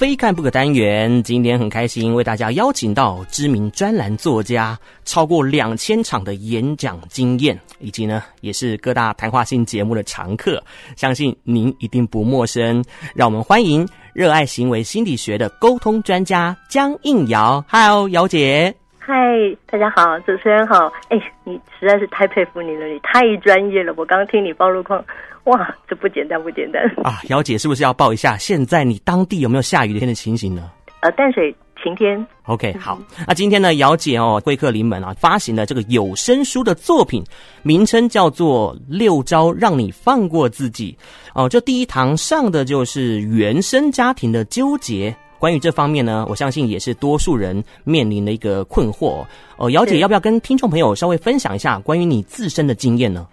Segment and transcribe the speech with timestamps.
[0.00, 10.64] 非看不可单元，今天很开心为大家邀请到知名专栏作家，超过两千场的演讲经验，以及呢也是各大谈话性节目的常客，
[10.96, 12.82] 相信您一定不陌生。
[13.14, 17.62] 让我们欢迎热爱行为心理学的沟通专家江映瑶。
[17.68, 18.79] 嗨哦，姚姐。
[19.02, 20.92] 嗨，大家好，主持人好。
[21.08, 23.94] 哎，你实在是太佩服你了，你太专业了。
[23.96, 25.02] 我刚刚听你报路况，
[25.44, 27.18] 哇，这不简单，不简单啊！
[27.30, 30.70] 姚姐是不是要报一下，现在你当地有没有下雨天的情形呢？
[31.00, 32.24] 呃，淡水晴天。
[32.44, 33.00] OK，好。
[33.26, 37.24] 那今天呢，姚姐哦，贵客临门啊，发行了这个有声书的作品，
[37.62, 40.94] 名称叫做《六招让你放过自己》。
[41.42, 45.16] 哦，这第一堂上的就是原生家庭的纠结。
[45.40, 49.24] 关于这方面呢，我相信也是多数人面临的一个困惑。
[49.56, 53.26] 哦，姚姐要不要跟听众朋友稍微分享一下关于你自身的经验呢？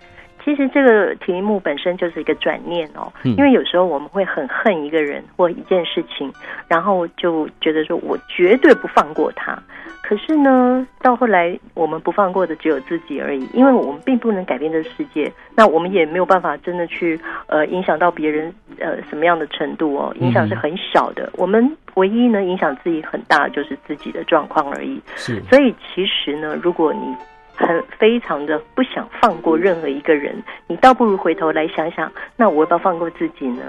[0.46, 6.32] 其实这个题目本身就是一个转念哦，因为有时候我们会很恨一个人或一件事情，
[6.70, 9.62] 然后就觉得说我绝对不放过他。
[10.08, 21.30] 可是呢，到后来我们不放过的只有自己而已，因为我们并不能改变这个世界，那我们也没有办法真的去呃影响到别人呃什么样的程度哦，影响是很小的。
[21.34, 25.02] 我们唯一能影响自己很大就是自己的状况而已。
[25.18, 27.14] 是，所以其实呢，如果你
[27.54, 33.64] 很非常的不想放过任何一个人，你倒不如回头来想想，那我要不要放过自己呢？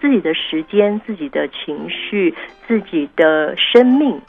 [0.00, 2.34] 自己的时间、自己的情绪、
[2.66, 4.20] 自己的生命，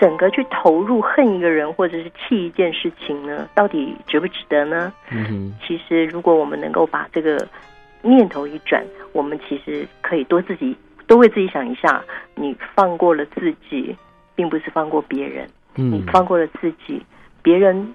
[0.00, 3.46] 整个去投入恨一个人或者是气一件事情呢？
[3.54, 4.90] 到底值不值得呢？
[5.10, 7.46] 嗯哼，其实如果我们能够把这个
[8.00, 10.74] 念头一转，我们其实可以多自己
[11.06, 12.02] 多为自己想一下，
[12.34, 13.94] 你放过了自己，
[14.34, 15.46] 并不是放过别人。
[15.76, 17.04] 嗯，你放过了自己，
[17.42, 17.94] 别人。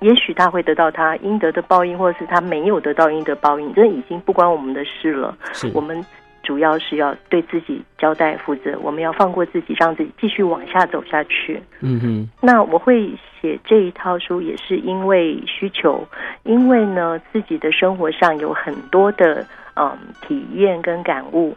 [0.00, 5.34] 也许他会得到他应得的报应，或者是他没有得到应得报应，这已经不关我们的事了。
[5.54, 6.04] 是我们
[6.46, 11.60] 主要是要对自己交代负责，我们要放过自己，让自己继续往下走下去。
[11.80, 12.30] 嗯哼。
[12.40, 16.06] 那我会写这一套书，也是因为需求，
[16.44, 21.52] 因为呢，自己的生活上有很多的嗯体验跟感悟。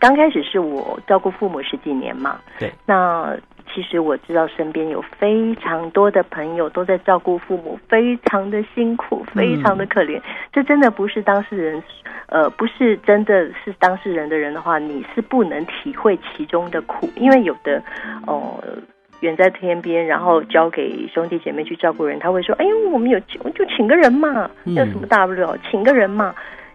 [0.00, 3.36] 刚开始是我照顾父母十几年嘛，对，那。
[3.74, 10.16] 其实我知道身边有非常多的朋友都在照顾父母，非常的辛苦，非常的可怜。
[10.18, 11.82] 嗯、这真的不是当事人，
[12.26, 17.10] 呃，不是真的是当事人的人的话，你是不能体会其中的苦。
[17.16, 17.82] 因为有的
[18.28, 18.78] 哦、呃，
[19.20, 26.32] 远在天边，然后交给兄弟姐妹去照顾人，他会说：“哎呦，我们有就请个人嘛，有什么大不了，请个人嘛。”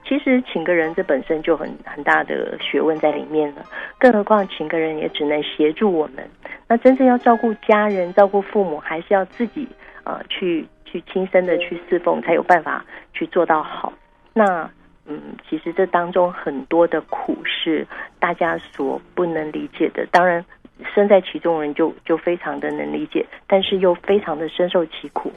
[0.08, 3.62] 其实请个人这本身就很很大的学问在里面了，
[4.00, 6.28] 更何况请个人也只能协助我们。
[6.70, 9.68] 那真正要照顾家人、照顾父母，还是要自己
[10.04, 13.92] 呃去去亲身的去侍奉，才有办法去做到好。
[14.34, 14.70] 那
[15.08, 15.20] 嗯，
[15.50, 17.86] 其实这当中很多的苦是
[18.20, 20.06] 大家所不能理解的。
[20.12, 20.46] 当然，
[20.94, 25.32] 身在其中人就就非常的能理解，但是又非常的深受其苦。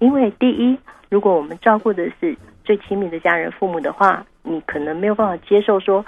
[0.00, 0.78] 因为第一，
[1.08, 6.04] 如果我们照顾的是最亲密的家人、父母的话，你可能没有办法接受说，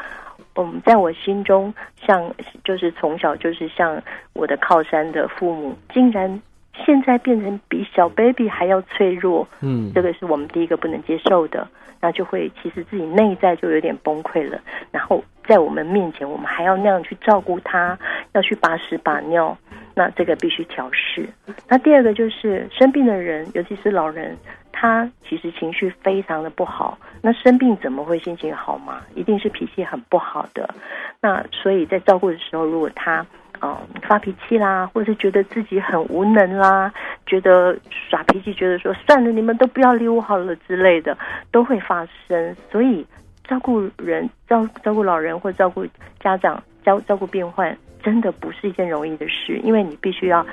[0.56, 1.72] 嗯，在我心中，
[2.06, 2.34] 像
[2.64, 4.02] 就是从小就是像
[4.32, 6.40] 我的靠山的父母，竟然
[6.84, 11.66] 现在变成比小 baby 还要脆弱，嗯，这个是我们第一个不能接受的，
[12.00, 14.60] 那就会其实自己内在就有点崩溃了。
[14.90, 17.98] 然后在我们面前，我们还要那样去照顾他，
[18.32, 19.56] 要去把屎把尿，
[19.96, 21.26] 那这个必须调试。
[21.66, 24.36] 那第二个就是生病的人，尤其是老人。
[24.78, 29.00] 他其实情绪非常的不好，那生病怎么会心情好嘛？
[29.14, 30.68] 一定是脾气很不好的。
[31.18, 33.26] 那所以在照顾的时候，如果他
[33.62, 36.92] 嗯、发脾气啦，或者是觉得自己很无能啦，
[37.24, 41.16] 觉得耍脾气，觉得说算了，你们都不要理我好了之类的，
[41.50, 42.54] 都会发生。
[42.70, 43.06] 所以
[43.44, 45.86] 照顾人、照照顾老人或照顾
[46.20, 47.74] 家长、照照顾病患，
[48.06, 50.46] 真的不是一件容易的事，因为你必须要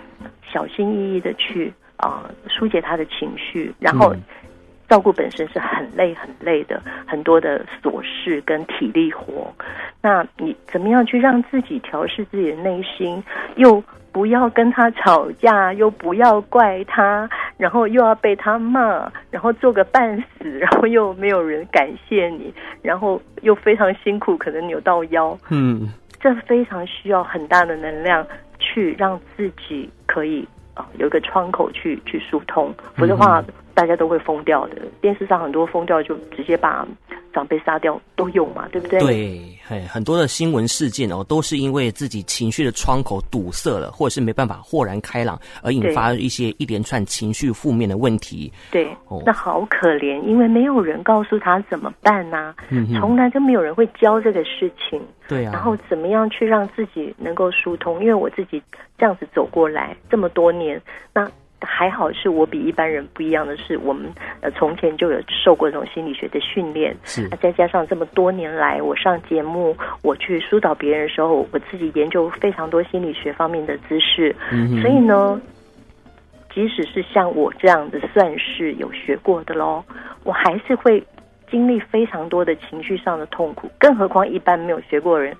[0.51, 1.71] 小心翼翼的去。
[1.97, 4.13] 啊，疏解他的情绪，然后
[4.89, 9.53] 照顾本身是很累很累的，很多的琐事跟体力活。
[10.01, 13.23] 那你怎么样去让自己调试自己的内心，
[13.55, 25.37] 又不要跟他吵架，又不要怪他，然后又要被他骂，然后做个半死，然后又没有人感谢你，然后又非常辛苦，可能扭到腰。
[25.49, 25.87] 嗯，
[26.23, 28.25] 这非常需要很大的能量
[28.57, 30.47] 去让自己可以。
[30.75, 33.43] 啊，有一个窗口去去疏通，否则的话，
[33.73, 34.75] 大家都会疯掉的。
[35.01, 36.87] 电视上很多疯掉就直接把
[37.33, 38.99] 长辈杀掉都有嘛，对不对？
[38.99, 48.51] 对，很多的新闻事件哦，都是因为自己情绪的窗口堵塞了，或者是没办法豁然开朗，而引发一些一连串情绪负面的问题。
[48.69, 55.01] 对，哦、那好可怜，因为没有人告诉他怎么办呐、啊，嗯、从来就没有人会教这个事情。
[55.27, 57.99] 对啊，然后怎么样去让自己能够疏通？
[58.01, 58.61] 因为我自己
[58.97, 60.79] 这样子走过来这么多年，
[61.11, 61.27] 那。
[61.65, 64.11] 还好是我比一般人不一样的是，我们
[64.41, 67.27] 呃从前就有受过这种心理学的训练，是。
[67.41, 74.81] 再加上这么多年来，我上节目，我去疏导别人的时候，我自己研究非常多心理学方面的知识，嗯。
[74.81, 75.41] 所以呢，
[76.53, 79.83] 即使是像我这样的算是有学过的喽，
[80.23, 81.03] 我还是会
[81.49, 85.35] 经历非常多的情绪上的痛苦，更何况一般没有学过的人。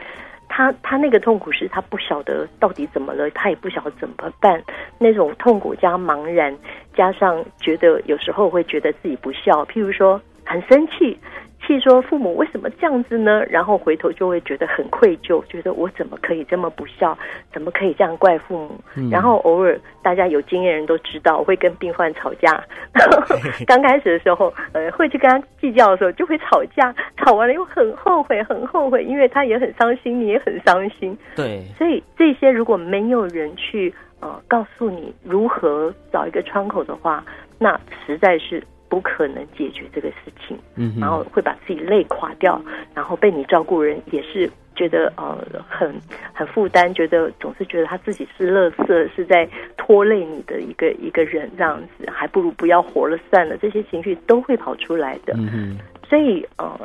[0.56, 4.62] 他他那个痛苦是他不晓得到底怎么了，他也不晓得怎么办。
[5.00, 6.56] 那种痛苦加茫然，
[6.96, 11.18] 加上觉得有时候会觉得自己不孝，譬如说很生气。
[11.66, 13.44] 气说父母为什么这样子呢？
[13.50, 17.18] 然后回头就会觉得很愧疚，觉得我怎么可以这么不孝，
[17.54, 18.80] 怎么可以这样怪父母？
[18.96, 22.64] 嗯、然后偶尔大家有经验人都知道，我会跟病患吵架。
[23.66, 31.18] 刚开始的时候，呃，会去跟他计较的时候就会吵架，吵完了又很后悔，很后悔，因为他也很伤心，你也很伤心。
[31.36, 37.24] 对，所以这些如果没有人去呃告诉你如何找一个窗口的话，
[37.58, 38.62] 那实在是。
[38.94, 42.62] 不可能解决这个事情，嗯，然后会把自己累垮掉，
[42.94, 45.36] 然后被你照顾人也是觉得呃
[45.68, 45.92] 很
[46.32, 55.34] 很负担，觉得总是觉得他自己是垃圾，是在拖累你的一个一个人这样子，还不如不要活了算了，这些情绪都会跑出来的。
[55.40, 56.80] 嗯，所以呃，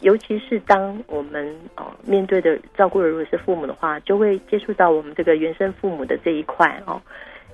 [0.00, 7.00] 尤其是当我们呃面对的照顾人如果是父母的话，就会接触到我们这个原生父母的这一块哦。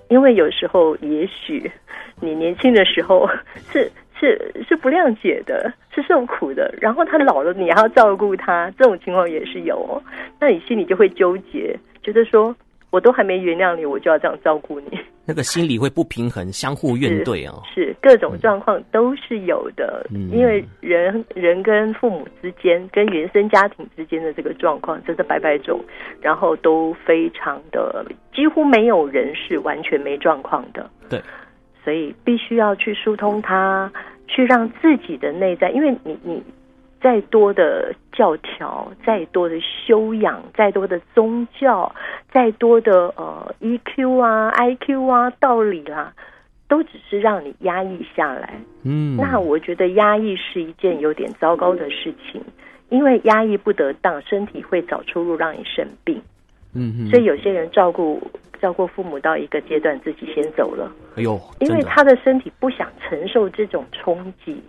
[0.09, 1.71] 因为有时候，也许
[2.21, 3.29] 你年轻的时候
[3.71, 6.75] 是是是不谅解的，是受苦的。
[6.81, 10.03] 然后他老了，你还要照顾他，这种情况也是有哦。
[10.41, 12.55] 那你心里就会纠结，觉得说。
[12.91, 17.63] 我都还没原谅你，我就要这样照顾你，那个心理会不平衡，相互怨怼哦。
[17.75, 25.79] 是，是各种状况都是有的，嗯、因为人人跟父母之间、跟原生家庭之间的这个状况真的百百种，
[26.23, 30.89] 然后都非常的，几乎没有人是完全没状况的。
[31.11, 31.21] 对，
[31.85, 33.93] 所以必须要去疏通它，
[34.27, 36.43] 去让自己的内在，因为你你。
[37.01, 41.95] 再多的教条，再多的修养，再多的宗教，
[42.33, 46.13] 再多的呃 EQ 啊、IQ 啊、道理啦、啊，
[46.67, 48.61] 都只是让你压抑下来。
[48.83, 52.43] 嗯，那我觉得压抑是一件有点糟糕的事情，
[52.89, 56.21] 因为压抑不得当，身体会找出路让你生病。
[56.75, 58.21] 嗯哼，所以有些人照顾
[58.61, 60.91] 照顾父母到一个阶段，自己先走了。
[61.15, 64.61] 哎呦，因为他的身体不想承受这种冲击。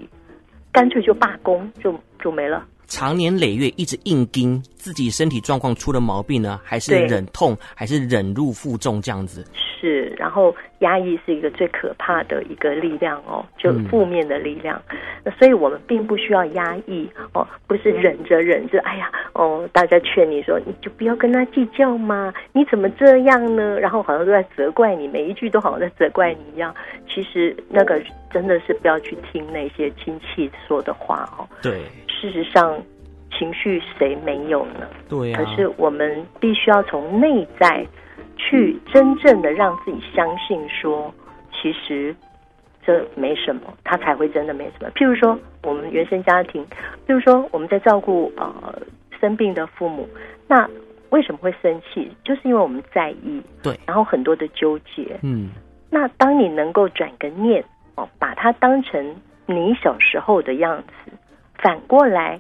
[0.72, 2.64] 干脆就罢工，就就没了。
[2.90, 9.46] 长年累月一直硬盯，自己身体状况出了毛病呢，还是忍痛，还是忍辱负重这样子？
[9.80, 14.82] 是，然后压抑是一个最可怕的一个力量哦，就负面的力量。
[15.24, 23.80] 那、嗯、所以我们并不需要压抑哦，不是忍着忍着，哎呀哦，大家劝你说你就不要跟他计较嘛，你怎么这样呢？
[23.80, 26.76] 然后好像都在责怪你，每一句都好像在责怪你一样。
[27.08, 28.02] 其实那个
[28.34, 31.48] 真的是不要去听那些亲戚说的话哦。
[31.62, 31.84] 对。
[32.20, 32.78] 事实上，
[33.32, 34.88] 情绪谁没有呢？
[35.08, 35.44] 对呀、啊。
[35.44, 37.86] 可是我们必须要从内在
[38.36, 41.14] 去真正的让自己相信说，说
[41.54, 42.16] 其实
[42.86, 44.90] 这没什么，他才会真的没什么。
[44.92, 46.66] 譬如说，我们原生家庭，
[47.08, 48.82] 譬如说我们在照顾呃
[49.20, 50.08] 生病的父母，
[50.48, 50.70] 那
[51.10, 52.12] 为什么会生气？
[52.24, 55.18] 就是因为我们在意，对，然后很多的纠结。
[55.22, 55.52] 嗯。
[55.90, 57.64] 那当你能够转个念
[57.96, 61.12] 哦，把它当成你小时候的样子。
[61.62, 62.40] 反过来，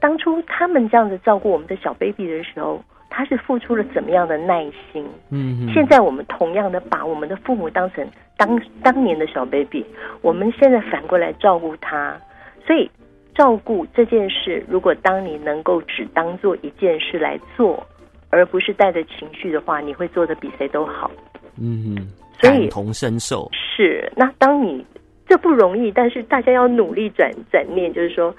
[0.00, 5.06] 当初他们这样子照顾我们的小 baby 的时候，他是付出了怎么样的耐心？
[5.30, 9.84] 嗯，现在我们同样的把我们的父母当成当当年的小 baby，
[10.20, 12.20] 我们现在反过来照顾他。
[12.66, 12.90] 所以，
[13.34, 17.86] 照顾这件事，如果当你能够只当做一件事来做，
[18.30, 21.10] 而不是带着情绪的话，你会做的比谁都好。
[21.58, 21.96] 嗯，
[22.40, 24.12] 所以感同身受是。
[24.16, 24.84] 那当你。
[25.26, 28.34] 这不容易，但是大家要努力转转念，就是说，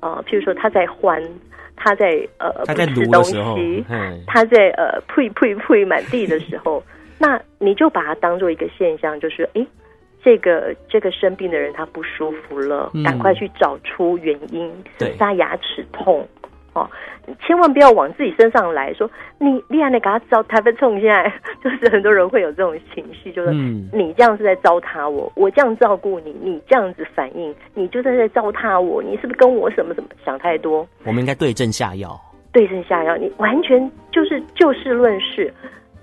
[0.00, 1.22] 呃，譬如说他在欢，
[1.76, 3.84] 他在呃他在不吃东西，
[4.26, 6.82] 他在呃呸呸呸满地的时候，
[7.18, 9.66] 那你就把它当做一个现象，就是哎，
[10.22, 16.26] 这个这个生病的人他不舒服了，嗯、赶快去找出原因，是他牙齿痛，
[16.74, 16.88] 哦，
[17.46, 30.86] 千万不要往自己身上来说，你厉害的给他糟蹋被冲现在， 就是很多人会有这种情绪，就是你这样是在糟蹋我，我这样照顾你，你这样子反应，你就是在糟蹋我，你是不是跟我什么什么想太多？
[31.04, 32.18] 我们应该对症下药，
[32.52, 35.52] 对症下药，你完全就是就事论事。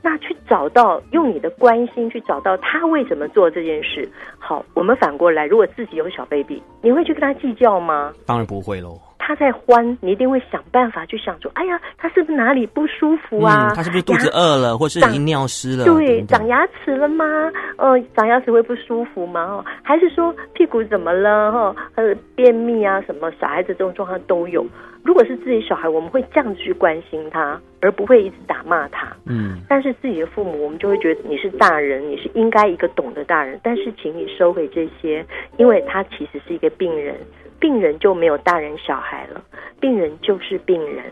[0.01, 4.07] 那去找到用你的关心去找到他为什么做这件事。
[4.37, 8.13] 好，我们反过来，如果自己有小 baby，你会去跟他计较吗？
[8.25, 8.97] 当然不会喽。
[9.29, 13.67] 他在欢，你一定会想办法去想说，哎呀，他是不是哪里不舒服啊？
[13.69, 15.85] 嗯、他是不是肚子饿了，或是已经尿湿了？
[15.85, 17.23] 对，长牙齿了吗？
[17.77, 19.43] 呃，长牙齿会不舒服吗？
[19.43, 21.51] 哦，还是说屁股怎么了？
[21.51, 24.65] 哈，呃，便秘啊，什么小孩子这种状况都有。
[25.03, 29.15] 如果是自己小孩，我们会这样子去关心他，而不会一直打骂他。
[29.27, 33.59] 嗯，但是自己的父母，我们就会觉得你是大人，你是应该一个懂的大人。
[33.61, 35.23] 但是，请你收回这些，
[35.57, 37.15] 因为他其实是一个病人。
[37.59, 39.41] 病人就没有大人小孩了，
[39.79, 41.05] 病人就是病人。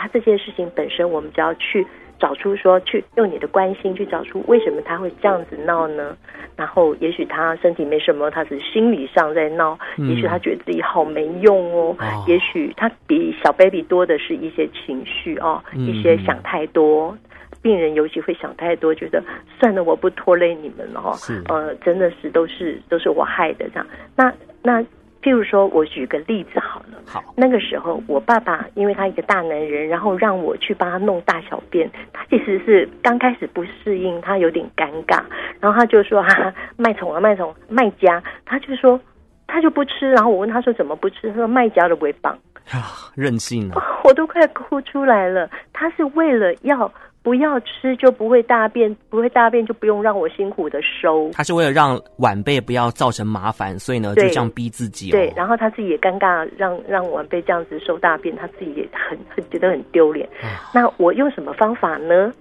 [0.00, 1.84] 他这件事情本身，我们只要去
[2.20, 6.16] 找出说，去用你的关心去找出为什么他会这样子闹呢？
[6.54, 9.76] 然后，也许他身体没什么，他是心理上在闹。
[9.96, 11.96] 嗯、也许他觉得自己好没用哦。
[11.98, 17.16] 哦也许他比小 baby 多的是一些情绪哦，嗯、一些想太多。
[17.60, 19.20] 病人尤其会想太多，觉得
[19.58, 21.12] 算了，我不拖累你们了哈。
[21.14, 23.86] 是呃，真的是都是都是我害的这样。
[24.14, 24.80] 那那。
[25.28, 26.98] 譬如说，我举个例子好了。
[27.04, 35.20] 好，那个时候我爸爸因为他一个大男人，然后让我去帮他弄大小便，他其实是刚开始不适应，他有点尴尬，
[35.60, 38.98] 然后他就说：“哈哈，卖虫啊，卖虫，卖家。”他就说
[39.46, 42.32] 他就不吃，然后我问他说怎么不吃，他说卖家的尾棒
[42.70, 44.00] 啊，任性啊！
[44.04, 45.50] 我都快哭出来了。
[45.74, 46.90] 他是为了要。
[47.22, 51.30] 不要吃就不会大便，不会大便就不用让我辛苦的收。
[51.32, 55.12] 他是为了让晚辈不要造成麻烦，所以呢就这样逼自己、哦。
[55.12, 60.26] 对，然后他自己也尴尬，让让晚辈这样子收大便，他自己也很很觉得很丢脸。
[60.40, 62.32] 啊、那我用什么方法呢？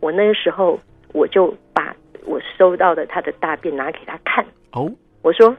[0.00, 0.78] 我那个时候
[1.12, 1.94] 我就把
[2.26, 4.44] 我收到的他的大便拿给他看。
[4.72, 5.56] 哦，我说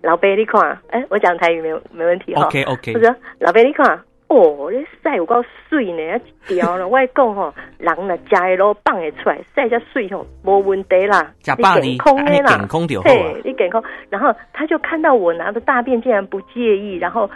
[0.00, 2.44] 老贝你看，哎，我讲台语没有没问题哈。
[2.44, 2.92] OK OK。
[2.94, 4.00] 我说老贝你看。
[4.32, 6.88] 哦，你晒有够水呢，一条呢。
[6.88, 11.30] 我讲吼，人呢食的咯放会出来，晒只水吼，无问题啦。
[11.40, 13.12] 假爸你你健康就好啊。
[13.12, 13.82] 对，你健康。
[14.08, 17.28] 然后他就看到我拿的大便竟然不介意，然后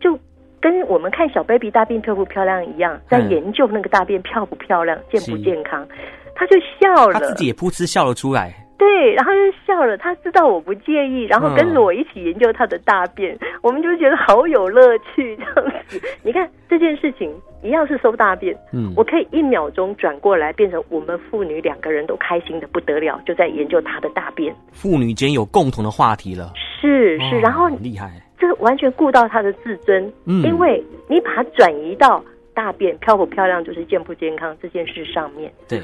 [0.00, 0.18] 就
[0.60, 5.86] 跟我们看小 baby 大便漂不漂亮一样，在研究那个大便漂不漂亮、健不健康。
[6.34, 8.54] 他就笑了，他自己也噗嗤笑了出来。
[8.80, 9.98] 对，然后就笑了。
[9.98, 15.36] 他知道我不介意，然后跟着我一起研究他的大便，嗯、 我们就觉得好有乐趣。
[15.36, 17.30] 这样子，你看这件事情
[17.62, 24.50] 一样是收大便，嗯，我可以一秒钟转过来，变成我们父女两个人都开心的不得了，就在研究他的大便。
[24.72, 35.82] 父女间有共同的话题了，是是，然后厉害，这完全顾到他的自尊，嗯，因为你把它转移到大便漂不漂亮，就是健不健康这件事上面，对，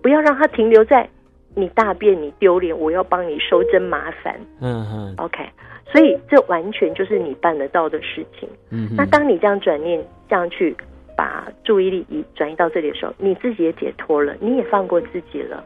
[0.00, 1.06] 不要让它停留在。
[1.54, 4.38] 你大便你丢脸，我要帮你收，真麻烦。
[4.60, 5.44] 嗯嗯，OK，
[5.92, 8.48] 所以这完全就是你办得到的事情。
[8.70, 10.76] 嗯，那当你这样转念，这样去
[11.16, 15.64] 把注意力移转移到这里的时候，你自己也解脱了，你也放过自己了。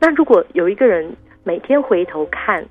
[0.00, 1.14] 那如果有一个人
[1.44, 2.64] 每天回头看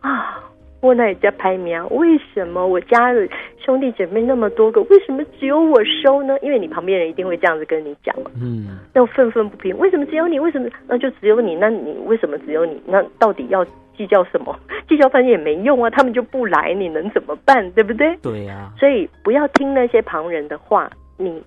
[0.00, 0.44] 啊。
[0.80, 6.38] 我那家排名，为什么我家的兄弟姐妹那么多个，为什么只有我收呢？
[6.40, 8.30] 因为你旁边人一定会这样子跟你讲嘛。
[8.40, 10.38] 嗯，那我愤愤不平，为什么只有你？
[10.40, 11.54] 为什么那就只有你？
[11.54, 12.80] 那你为什么只有你？
[12.86, 13.64] 那到底要
[13.96, 14.58] 计较什么？
[14.88, 17.70] 计较反正也没用啊，他们就不来，你能怎么办？
[17.72, 18.16] 对不对？
[18.22, 18.72] 对呀。
[18.78, 21.42] 所以不要听那些旁人的话，你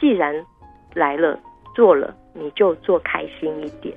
[0.00, 0.34] 既然
[0.94, 1.38] 来了
[1.74, 3.92] 做了，你就做开心一点，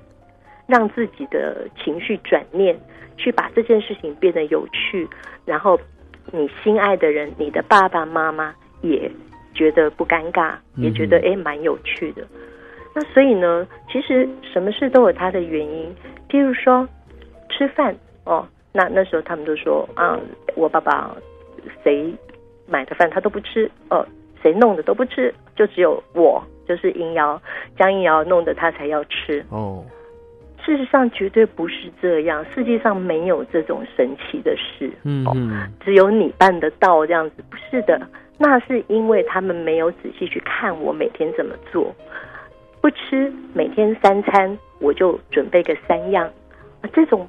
[0.74, 2.75] 让自己的情绪转念。
[3.15, 5.08] 去把这件事情变得有趣，
[5.46, 5.80] 然后
[6.32, 8.51] 你心爱的人，你的爸爸妈妈
[8.82, 9.10] 也
[9.53, 12.25] 觉得不尴尬，也觉得诶蛮有趣的。
[12.96, 15.96] 那所以呢，其实什么事都有它的原因。
[16.27, 16.89] 譬如说
[17.51, 20.20] 吃饭哦，那那时候他们都说啊，
[20.56, 21.15] 我爸爸
[21.84, 22.12] 谁
[22.65, 24.03] 买的饭他都不吃，哦，
[24.42, 27.39] 谁弄的都不吃，就只有我，就是应瑶
[27.77, 29.86] 江应瑶弄的他才要吃哦。
[30.65, 38.00] 事实上绝对不是这样，世界上没有这种神奇的事，嗯，嗯，只有你办得到这样子，不是的，
[38.38, 41.93] 那是因为他们没有仔细去看我每天怎么做，
[42.82, 46.25] 不吃每天三餐，我就准备个三样，
[46.82, 47.27] 啊，这种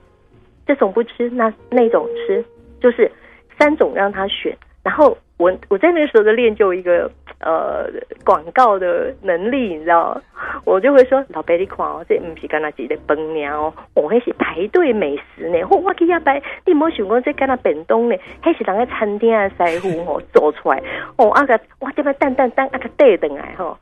[0.67, 2.45] 这种不吃，那那种吃，
[2.81, 3.11] 就是
[3.59, 7.11] 三种让他选，然后我我在那个时候的练就一个。
[7.45, 7.87] 呃
[8.25, 10.21] 广告的能力，你知道，
[10.65, 15.59] 我就会说老伯你看哦，这不是干那几个饭鸟哦，我那是排队美食呢。
[15.71, 20.83] 我我去下摆，你莫想讲这干那便当呢，还是人家餐厅的师傅哦做出来
[21.19, 23.77] 哦，啊个我这边等等等啊个带等来吼。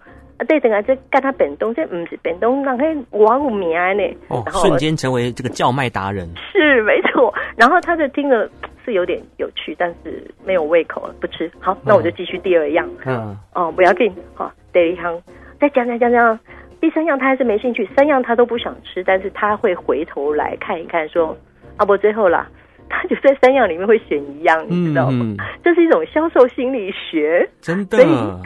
[0.49, 4.17] 对，等下这干他本东，这不是本东，那嘿我有名呢。
[4.27, 6.29] 哦，瞬间成为这个叫卖达人。
[6.51, 8.51] 是没错，然后他就听了
[8.85, 11.51] 是有点有趣，但是没有胃口了，不吃。
[11.61, 12.89] 好，那我就继续第二样。
[13.05, 15.23] 嗯，哦，不要紧，好，第一样
[15.61, 16.39] 再讲讲讲讲，
[16.81, 21.37] 第三样他还是没兴趣，三样他都不想吃，但是他会回头来看一看，说
[21.77, 22.49] 啊不，最后啦，
[22.89, 25.25] 他就在三样里面会选一样，你知道吗？
[25.25, 27.99] 嗯、这是一种销售心理学，真的，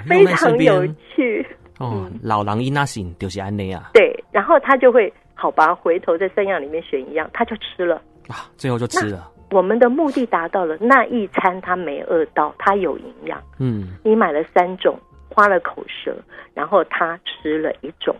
[0.06, 1.46] 非常有趣。
[1.78, 3.90] 哦，老狼伊那行就是安内啊。
[3.92, 7.96] 对，然后他就会好吧，回头在三样里面选一样，他就吃了
[8.28, 9.30] 啊，最后就吃了。
[9.50, 13.42] 我们的目的达到了，那一餐他没饿到，他有营养。
[13.58, 14.98] 嗯，你买了三种，
[15.28, 16.16] 花了口舌，
[16.54, 18.14] 然后他吃了一种，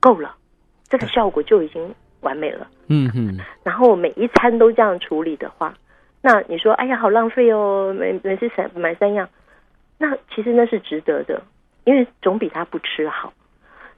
[0.00, 0.34] 够了，
[0.88, 2.68] 这个效果就已经完美了。
[2.88, 3.38] 嗯嗯。
[3.62, 5.74] 然后每一餐都这样处理的话，
[6.22, 9.28] 那你说，哎呀，好浪费哦，每每次三买三样，
[9.98, 11.42] 那其实那是值得的。
[11.84, 13.32] 因为总比他不吃好，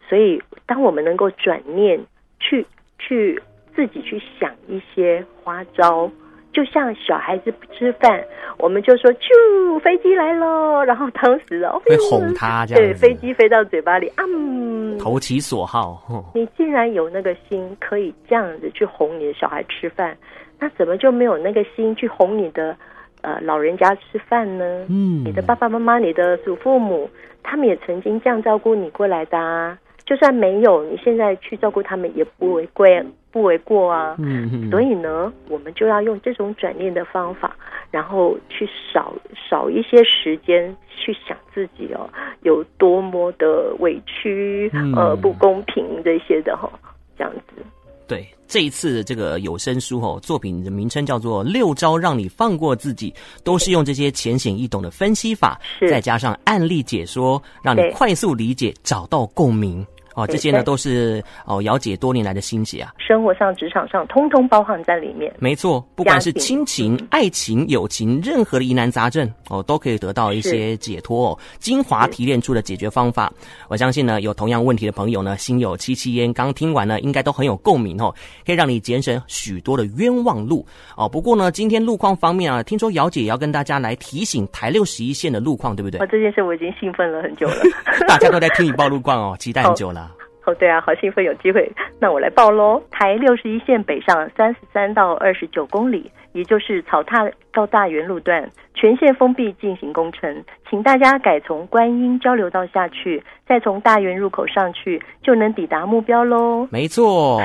[0.08, 1.99] 所以当我们能够转念
[2.38, 2.64] 去
[3.00, 3.42] 去
[3.75, 6.08] 自己去想一些花招，
[6.52, 8.23] 就像小孩子不吃饭，
[8.59, 16.02] 我们就说啾，飞机来喽， 然后当时哦会哄他这样，对，飞机飞到嘴巴里啊，嗯，投其所好。
[16.09, 20.16] 哦， 你既然有那个心可以这样子去哄你的小孩吃饭，
[20.59, 22.76] 那怎么就没有那个心去哄你的
[23.23, 24.64] 呃老人家吃饭呢？
[24.88, 27.09] 嗯，你的爸爸妈妈，你的祖父母。
[27.42, 29.76] 他们也曾经这样照顾你过来的啊，
[30.11, 33.00] 就算没有，你现在去照顾他们也不为贵，
[33.31, 34.17] 不为过啊。
[34.19, 34.69] 嗯嗯。
[34.69, 37.55] 所以呢，我们就要用这种转念的方法，
[37.93, 39.14] 然后去少
[39.49, 42.11] 少一些时间去想自己哦，
[42.43, 46.69] 有多么的委屈，呃，不公平这些的哈，
[47.17, 47.62] 这样子。
[48.09, 53.12] 对，这一次这个有声书哦，作品的名称叫做《六招让你放过自己》，
[53.45, 55.57] 都是用这些浅显易懂的分析法，
[55.88, 59.87] 再加上案例解说，让你快速理解，找到共鸣。
[60.21, 65.33] 哦，这些呢都是哦姚姐多年来的心结啊，生活上、职场上，通通包含在里面。
[65.39, 71.39] 没错，不管是亲情、爱情、友情，任何的疑难杂症哦，都可以得到一些解脱哦。
[71.59, 73.33] 精华提炼出的解决方法，
[73.69, 80.65] 我相信呢，有同样问题的朋友呢，心有戚戚焉，刚听完呢，应该都很有共鸣哦，可以让你节省许多的冤枉路
[80.97, 81.09] 哦。
[81.09, 86.00] 不过呢，今天路况方面啊，听说姚姐也要跟大家来提醒台六十一线的路况，对不对？
[86.00, 87.62] 哦，这件事我已经兴奋了很久了，
[88.07, 90.00] 大家都在听你报路况哦，期待很久了。
[90.03, 90.10] 哦，
[90.47, 91.70] 哦对啊，好兴奋，有机会，
[92.00, 92.82] 那我来报喽。
[92.90, 106.67] 台六十一线北上三十三到二十九公里，也就是草踏到大园路段，全线封闭进行工程，请大家改从观音交流道下去，再从大园入口上去，就能抵达目标喽。
[106.71, 107.41] 没错，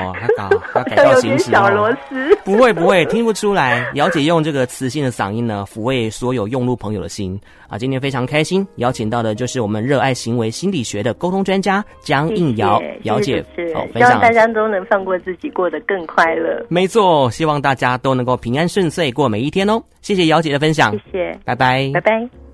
[0.75, 1.53] 要改，要行驶哦。
[1.65, 3.85] 小螺丝，不会不会，听不出来。
[3.95, 7.77] 姚姐用这个磁性的嗓音呢，抚慰所有用路朋友的心啊！
[7.77, 16.63] 今天非常开心，邀请到的就是我们热爱行为心理学的沟通专家江应瑶姚姐，好，希望大家都能放过自己，过得更快乐。
[16.69, 19.81] 没错，希望大家都能够平安顺遂过每一天哦。
[20.05, 22.44] 谢谢姚姐的分享，谢谢，拜拜，拜拜。